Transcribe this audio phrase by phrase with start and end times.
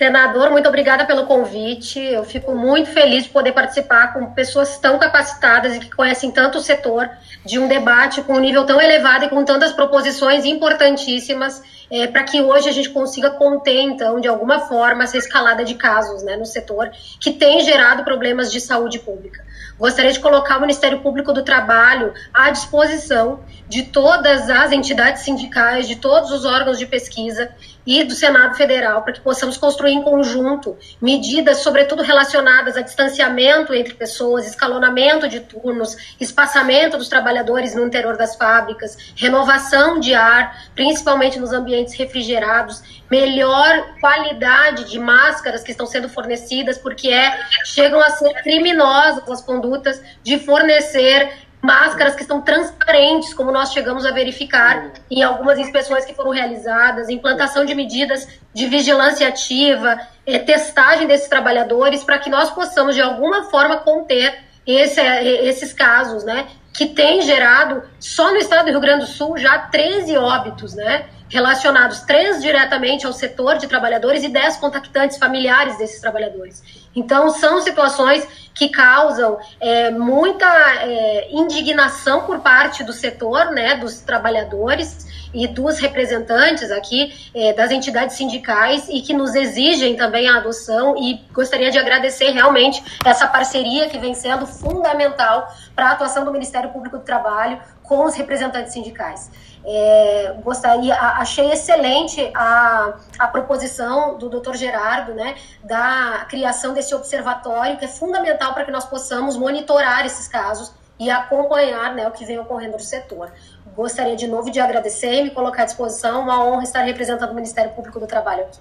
[0.00, 2.00] Senador, muito obrigada pelo convite.
[2.00, 6.56] Eu fico muito feliz de poder participar com pessoas tão capacitadas e que conhecem tanto
[6.56, 7.10] o setor
[7.44, 12.22] de um debate com um nível tão elevado e com tantas proposições importantíssimas é, para
[12.22, 16.36] que hoje a gente consiga conter, então, de alguma forma, essa escalada de casos né,
[16.36, 19.44] no setor que tem gerado problemas de saúde pública.
[19.78, 25.88] Gostaria de colocar o Ministério Público do Trabalho à disposição de todas as entidades sindicais,
[25.88, 27.50] de todos os órgãos de pesquisa
[27.86, 33.72] e do Senado Federal, para que possamos construir em conjunto medidas, sobretudo relacionadas a distanciamento
[33.72, 40.64] entre pessoas, escalonamento de turnos, espaçamento dos trabalhadores no interior das fábricas, renovação de ar,
[40.74, 48.00] principalmente nos ambientes refrigerados, melhor qualidade de máscaras que estão sendo fornecidas, porque é, chegam
[48.00, 51.30] a ser criminosas as condutas de fornecer
[51.62, 57.08] máscaras que estão transparentes, como nós chegamos a verificar em algumas inspeções que foram realizadas,
[57.08, 63.02] implantação de medidas de vigilância ativa, é, testagem desses trabalhadores, para que nós possamos, de
[63.02, 66.46] alguma forma, conter esse, esses casos, né?
[66.72, 71.06] Que tem gerado, só no estado do Rio Grande do Sul, já 13 óbitos, né?
[71.30, 76.62] Relacionados três diretamente ao setor de trabalhadores e dez contactantes familiares desses trabalhadores.
[76.94, 84.00] Então, são situações que causam é, muita é, indignação por parte do setor, né, dos
[84.00, 90.38] trabalhadores e dos representantes aqui é, das entidades sindicais e que nos exigem também a
[90.38, 96.24] adoção e gostaria de agradecer realmente essa parceria que vem sendo fundamental para a atuação
[96.24, 99.30] do Ministério Público do Trabalho com os representantes sindicais.
[99.64, 104.54] É, gostaria, achei excelente a, a proposição do Dr.
[104.54, 110.28] Gerardo, né, da criação desse observatório, que é fundamental para que nós possamos monitorar esses
[110.28, 113.32] casos e acompanhar né, o que vem ocorrendo no setor.
[113.74, 116.22] Gostaria de novo de agradecer e me colocar à disposição.
[116.22, 118.58] Uma honra estar representando o Ministério Público do Trabalho aqui.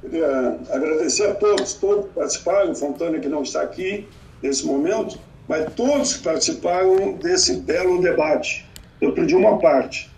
[0.00, 4.08] Queria agradecer a todos, todos que participaram, Fontana que não está aqui
[4.42, 8.66] nesse momento, mas todos participaram desse belo debate
[9.04, 10.10] eu perdi uma parte.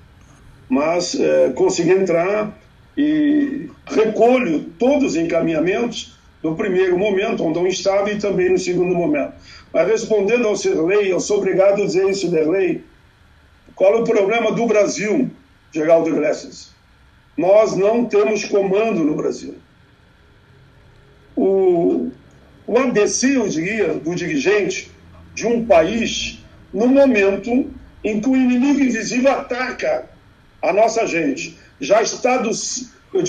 [0.68, 2.56] Mas é, consegui entrar
[2.96, 8.94] e recolho todos os encaminhamentos no primeiro momento, onde eu estava, e também no segundo
[8.94, 9.34] momento.
[9.72, 12.84] Mas respondendo ao Sirley, eu sou obrigado a dizer isso, Derlei,
[13.74, 15.30] qual é o problema do Brasil,
[15.72, 16.74] Geraldo Iglesias?
[17.36, 19.56] Nós não temos comando no Brasil.
[21.36, 22.10] O,
[22.66, 24.90] o ABC, eu diria, do dirigente
[25.36, 26.42] de um país,
[26.72, 27.70] no momento
[28.02, 30.08] em que o inimigo invisível ataca
[30.62, 31.58] a nossa gente.
[31.78, 32.50] Já está, do,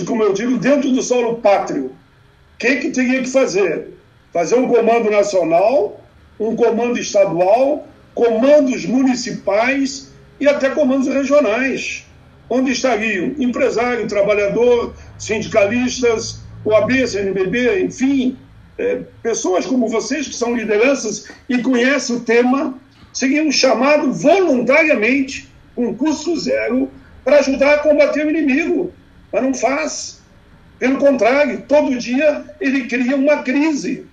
[0.05, 1.87] como eu digo, dentro do solo pátrio.
[1.87, 3.89] O que, que teria que fazer?
[4.31, 6.01] Fazer um comando nacional,
[6.39, 7.85] um comando estadual,
[8.15, 10.09] comandos municipais
[10.39, 12.05] e até comandos regionais,
[12.49, 18.37] onde estariam empresário, trabalhador, sindicalistas, OAB, CNBB, enfim,
[18.77, 22.79] é, pessoas como vocês que são lideranças e conhecem o tema
[23.11, 26.89] seria um chamado voluntariamente, com custo zero,
[27.23, 28.93] para ajudar a combater o inimigo.
[29.31, 30.21] Mas não faz.
[30.77, 34.05] Pelo contrário, todo dia ele cria uma crise.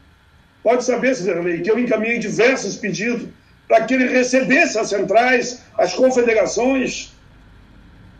[0.62, 3.28] Pode saber, Cidadão que eu encaminhei diversos pedidos
[3.68, 7.12] para que ele recebesse as centrais, as confederações.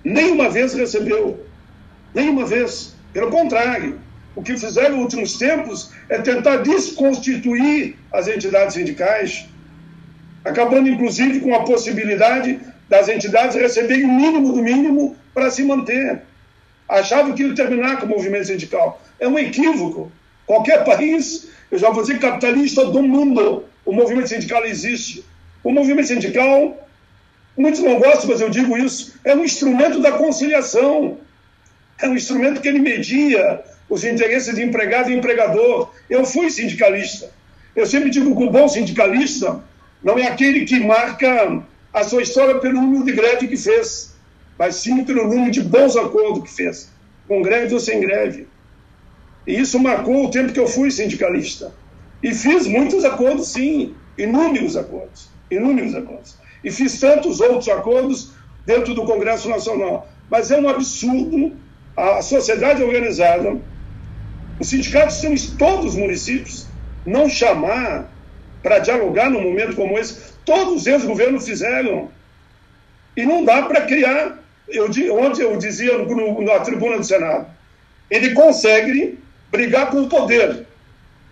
[0.05, 1.47] Nenhuma vez recebeu.
[2.15, 2.95] Nenhuma vez.
[3.15, 3.99] Pelo contrário,
[4.37, 9.47] o que fizeram nos últimos tempos é tentar desconstituir as entidades sindicais,
[10.45, 16.23] acabando inclusive com a possibilidade das entidades receberem o mínimo do mínimo para se manter.
[16.89, 19.01] Achava que ia terminar com o movimento sindical.
[19.19, 20.13] É um equívoco.
[20.47, 25.25] Qualquer país, eu já vou dizer capitalista do mundo, o movimento sindical existe.
[25.63, 26.87] O movimento sindical,
[27.57, 31.19] muitos não gostam, mas eu digo isso, é um instrumento da conciliação.
[32.03, 35.91] É um instrumento que ele media os interesses de empregado e empregador.
[36.09, 37.31] Eu fui sindicalista.
[37.75, 39.63] Eu sempre digo que o bom sindicalista
[40.03, 41.63] não é aquele que marca
[41.93, 44.15] a sua história pelo número de greve que fez,
[44.59, 46.91] mas sim pelo número de bons acordos que fez,
[47.27, 48.49] com greve ou sem greve.
[49.47, 51.73] E isso marcou o tempo que eu fui sindicalista.
[52.23, 56.37] E fiz muitos acordos, sim, inúmeros acordos, inúmeros acordos.
[56.63, 58.33] E fiz tantos outros acordos
[58.65, 60.09] dentro do Congresso Nacional.
[60.31, 61.53] Mas é um absurdo
[61.97, 63.57] a sociedade organizada,
[64.59, 66.67] os sindicatos em todos os municípios,
[67.05, 68.11] não chamar
[68.63, 70.35] para dialogar num momento como esse.
[70.45, 72.11] Todos os ex-governos fizeram.
[73.17, 74.39] E não dá para criar.
[74.69, 74.87] Eu,
[75.19, 77.47] ontem eu dizia no, na tribuna do Senado:
[78.11, 79.19] ele consegue
[79.51, 80.67] brigar com o poder.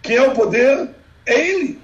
[0.02, 0.90] Quem é o poder
[1.26, 1.78] é ele.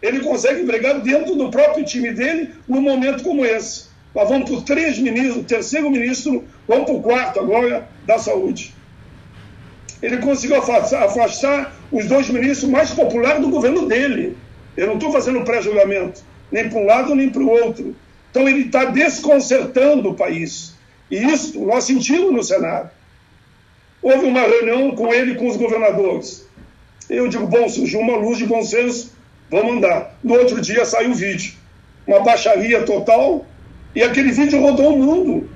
[0.00, 3.88] Ele consegue brigar dentro do próprio time dele num momento como esse.
[4.14, 8.74] Nós vamos para três ministros, terceiro ministro, vamos para o quarto agora da saúde.
[10.02, 14.36] Ele conseguiu afastar, afastar os dois ministros mais populares do governo dele.
[14.76, 16.22] Eu não estou fazendo pré-julgamento,
[16.52, 17.96] nem para um lado nem para o outro.
[18.30, 20.74] Então ele está desconcertando o país.
[21.10, 22.90] E isso nós sentimos no Senado.
[24.00, 26.46] Houve uma reunião com ele com os governadores.
[27.10, 29.12] Eu digo, bom, surgiu uma luz de bom senso,
[29.50, 30.16] vamos andar.
[30.22, 31.54] No outro dia saiu o vídeo.
[32.06, 33.44] Uma baixaria total,
[33.94, 35.50] e aquele vídeo rodou o mundo.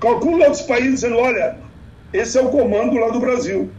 [0.00, 1.56] Calcula outros países dizendo, olha,
[2.12, 3.70] esse é o comando lá do Brasil.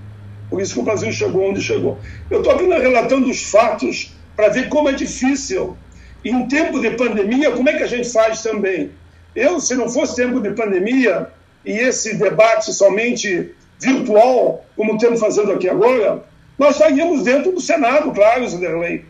[0.49, 1.97] Por isso que o Brasil chegou onde chegou.
[2.29, 5.77] Eu estou apenas relatando os fatos para ver como é difícil.
[6.23, 8.91] Em tempo de pandemia, como é que a gente faz também?
[9.35, 11.29] Eu, se não fosse tempo de pandemia
[11.65, 16.23] e esse debate somente virtual, como estamos fazendo aqui agora,
[16.59, 19.05] nós estaríamos dentro do Senado, claro, Zinderley,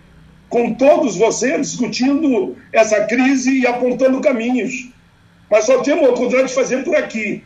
[0.48, 4.90] com todos vocês discutindo essa crise e apontando caminhos.
[5.50, 7.44] Mas só temos a oportunidade de fazer por aqui.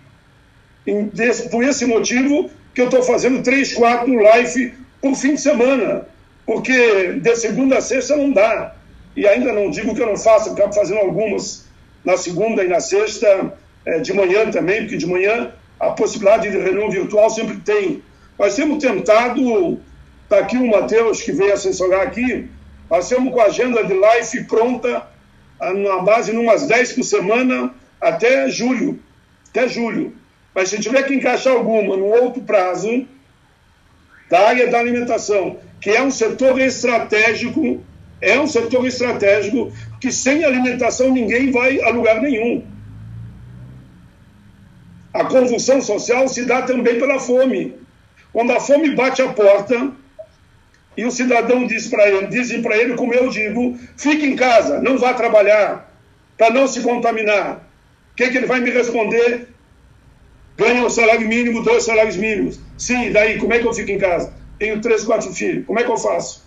[1.49, 6.07] Por esse motivo que eu estou fazendo três, quatro live por fim de semana,
[6.45, 8.75] porque de segunda a sexta não dá.
[9.15, 11.65] E ainda não digo que eu não faço, acabo fazendo algumas
[12.03, 13.53] na segunda e na sexta,
[13.85, 18.03] é, de manhã também, porque de manhã a possibilidade de reunião virtual sempre tem.
[18.37, 19.79] Nós temos tentado,
[20.23, 22.49] está aqui o Matheus que veio assessorar aqui,
[22.89, 25.07] nós temos com a agenda de live pronta,
[25.59, 28.99] na base de umas 10 por semana, até julho.
[29.49, 30.13] Até julho.
[30.55, 33.05] Mas se tiver que encaixar alguma no outro prazo,
[34.29, 37.83] da área da alimentação, que é um setor estratégico,
[38.21, 42.65] é um setor estratégico que sem alimentação ninguém vai a lugar nenhum.
[45.13, 47.75] A convulsão social se dá também pela fome.
[48.31, 49.91] Quando a fome bate a porta
[50.95, 54.81] e o cidadão diz para ele, dizem para ele, como eu digo, fique em casa,
[54.81, 55.93] não vá trabalhar,
[56.37, 57.57] para não se contaminar.
[58.11, 59.54] O que, que ele vai me responder?
[60.57, 62.59] Ganha o salário mínimo, dois salários mínimos.
[62.77, 64.33] Sim, daí, como é que eu fico em casa?
[64.57, 66.43] Tenho três, quatro filhos, como é que eu faço?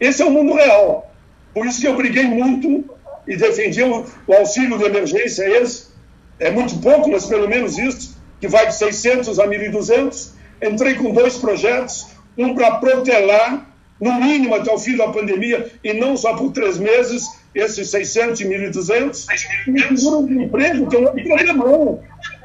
[0.00, 1.12] Esse é o mundo real.
[1.52, 2.84] Por isso que eu briguei muito
[3.28, 5.94] e defendi o, o auxílio de emergência, esse.
[6.40, 11.12] É muito pouco, mas pelo menos isso, que vai de 600 a 1.200 entrei com
[11.12, 16.36] dois projetos, um para protelar, no mínimo até o fim da pandemia, e não só
[16.36, 17.24] por três meses,
[17.54, 22.02] esses 600 e 1.200, e seguro de emprego, que é um problemão,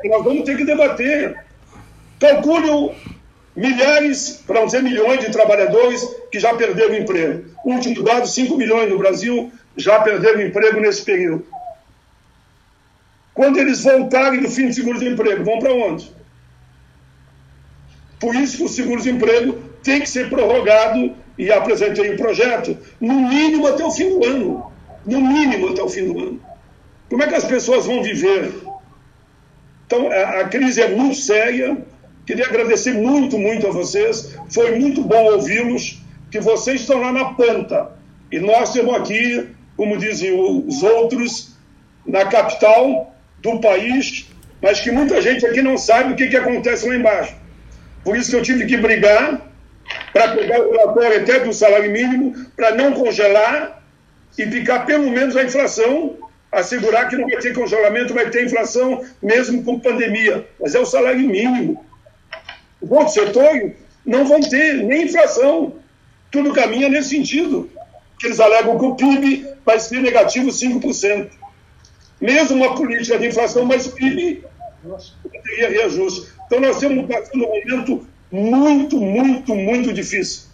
[0.07, 1.43] nós vamos ter que debater.
[2.19, 2.95] Calcule
[3.55, 6.01] milhares, para não dizer milhões de trabalhadores
[6.31, 7.45] que já perderam emprego.
[7.65, 11.45] Último dado, 5 milhões no Brasil já perderam emprego nesse período.
[13.33, 16.11] Quando eles voltarem do fim de seguro de emprego, vão para onde?
[18.19, 23.65] Por isso que o seguro-desemprego tem que ser prorrogado e apresentei um projeto, no mínimo
[23.65, 24.71] até o fim do ano.
[25.05, 26.41] No mínimo até o fim do ano.
[27.09, 28.51] Como é que as pessoas vão viver?
[29.89, 31.75] Então, a, a crise é muito séria.
[32.23, 34.37] Queria agradecer muito, muito a vocês.
[34.47, 35.99] Foi muito bom ouvi-los,
[36.29, 37.89] que vocês estão lá na ponta.
[38.31, 41.55] E nós temos aqui, como dizem os outros,
[42.05, 44.29] na capital do país,
[44.61, 47.33] mas que muita gente aqui não sabe o que, que acontece lá embaixo.
[48.03, 49.41] Por isso que eu tive que brigar
[50.13, 53.81] para pegar o relatório até do salário mínimo, para não congelar
[54.37, 56.15] e ficar pelo menos a inflação,
[56.51, 60.47] assegurar que não vai ter congelamento, vai ter inflação mesmo com pandemia.
[60.59, 61.85] Mas é o salário mínimo.
[62.81, 63.73] Os outros setores
[64.05, 65.75] não vão ter nem inflação.
[66.31, 67.69] Tudo caminha nesse sentido.
[68.19, 71.29] Que eles alegam que o PIB vai ser negativo 5%.
[72.19, 74.43] Mesmo uma política de inflação, mas o PIB
[75.43, 76.29] teria reajuste.
[76.45, 80.49] Então nós temos passando um momento muito, muito, muito difícil.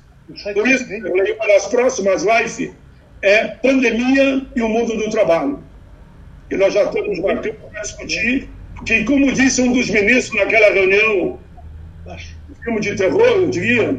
[0.53, 2.73] Por isso, uma das próximas lives
[3.21, 5.63] é pandemia e o mundo do trabalho.
[6.49, 8.49] E nós já estamos batendo para discutir,
[8.85, 11.39] que, como disse um dos ministros naquela reunião,
[12.63, 13.95] filme de terror, eu diria,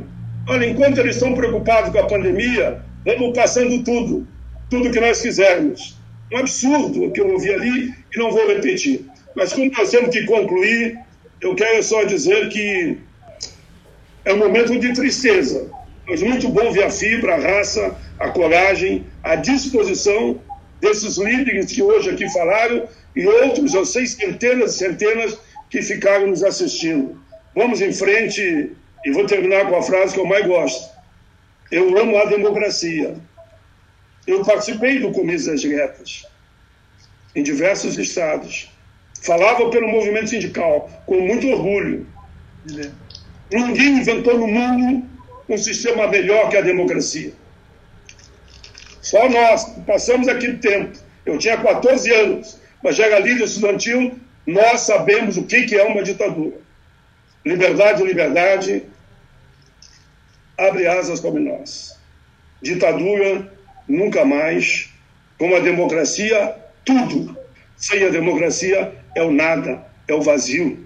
[0.49, 4.26] olha, enquanto eles estão preocupados com a pandemia, vamos passando tudo,
[4.69, 5.97] tudo que nós quisermos.
[6.33, 9.07] Um absurdo o que eu ouvi ali e não vou repetir.
[9.37, 10.99] Mas como nós temos que concluir,
[11.41, 12.99] eu quero só dizer que
[14.25, 15.71] é um momento de tristeza,
[16.09, 20.41] mas muito bom ver a fibra, a raça, a coragem, a disposição
[20.80, 25.38] desses líderes que hoje aqui falaram e outros, eu sei, centenas e centenas
[25.71, 27.21] que ficaram nos assistindo.
[27.54, 28.73] Vamos em frente
[29.04, 30.95] e vou terminar com a frase que eu mais gosto.
[31.71, 33.16] Eu amo a democracia.
[34.26, 36.26] Eu participei do Comício das Diretas
[37.35, 38.71] em diversos estados.
[39.23, 42.06] Falava pelo movimento sindical com muito orgulho.
[43.50, 45.04] Ninguém inventou no mundo
[45.49, 47.33] um sistema melhor que a democracia.
[49.07, 50.99] Só nós, passamos aquele tempo.
[51.25, 56.03] Eu tinha 14 anos, mas já era líder estudantil, nós sabemos o que é uma
[56.03, 56.57] ditadura.
[57.45, 58.83] Liberdade, liberdade,
[60.59, 61.97] abre asas como nós.
[62.61, 63.49] Ditadura,
[63.87, 64.91] nunca mais.
[65.39, 67.39] Como a democracia, tudo.
[67.77, 70.85] Sem a democracia é o nada, é o vazio.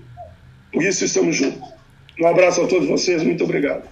[0.71, 1.73] Por isso estamos juntos.
[2.21, 3.89] Um abraço a todos vocês, muito obrigado.